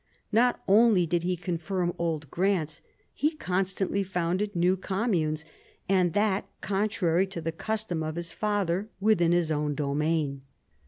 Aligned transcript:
Not 0.31 0.59
only 0.67 1.05
did 1.05 1.21
he 1.21 1.37
confirm 1.37 1.93
old 1.99 2.31
grants: 2.31 2.81
he 3.13 3.35
constantly 3.35 4.01
founded 4.01 4.55
new 4.55 4.75
communes, 4.75 5.45
and 5.87 6.13
that, 6.13 6.47
con 6.59 6.89
trary 6.89 7.29
to 7.29 7.39
the 7.39 7.51
custom 7.51 8.01
of 8.01 8.15
his 8.15 8.31
father, 8.31 8.89
within 8.99 9.31
his 9.31 9.51
own 9.51 9.75
domain. 9.75 10.41